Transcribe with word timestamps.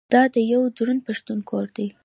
دا 0.13 0.21
د 0.33 0.35
یوه 0.51 0.67
دروند 0.77 1.01
پښتون 1.07 1.39
کور 1.49 1.65
دی. 1.75 1.87